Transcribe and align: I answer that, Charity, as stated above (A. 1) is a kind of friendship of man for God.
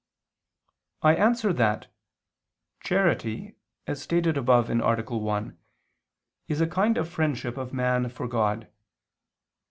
I 1.03 1.13
answer 1.15 1.53
that, 1.53 1.85
Charity, 2.79 3.53
as 3.85 4.01
stated 4.01 4.35
above 4.35 4.67
(A. 4.71 4.75
1) 4.75 5.57
is 6.47 6.59
a 6.59 6.65
kind 6.65 6.97
of 6.97 7.07
friendship 7.07 7.55
of 7.55 7.71
man 7.71 8.09
for 8.09 8.27
God. 8.27 8.67